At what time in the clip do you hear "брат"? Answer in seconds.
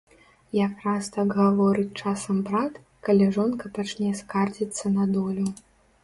2.47-2.79